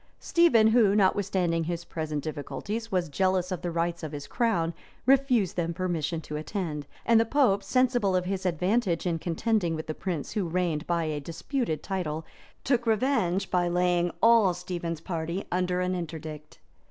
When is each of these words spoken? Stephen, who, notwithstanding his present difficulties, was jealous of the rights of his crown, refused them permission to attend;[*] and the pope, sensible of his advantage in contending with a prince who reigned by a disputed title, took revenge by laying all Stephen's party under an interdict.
Stephen, 0.19 0.69
who, 0.69 0.95
notwithstanding 0.95 1.65
his 1.65 1.85
present 1.85 2.23
difficulties, 2.23 2.91
was 2.91 3.07
jealous 3.07 3.51
of 3.51 3.61
the 3.61 3.69
rights 3.69 4.01
of 4.01 4.13
his 4.13 4.25
crown, 4.25 4.73
refused 5.05 5.55
them 5.55 5.75
permission 5.75 6.19
to 6.19 6.37
attend;[*] 6.37 6.87
and 7.05 7.19
the 7.19 7.23
pope, 7.23 7.61
sensible 7.63 8.15
of 8.15 8.25
his 8.25 8.43
advantage 8.43 9.05
in 9.05 9.19
contending 9.19 9.75
with 9.75 9.87
a 9.91 9.93
prince 9.93 10.31
who 10.31 10.47
reigned 10.49 10.87
by 10.87 11.03
a 11.03 11.19
disputed 11.19 11.83
title, 11.83 12.25
took 12.63 12.87
revenge 12.87 13.51
by 13.51 13.67
laying 13.67 14.09
all 14.23 14.55
Stephen's 14.55 15.01
party 15.01 15.45
under 15.51 15.81
an 15.81 15.93
interdict. 15.93 16.57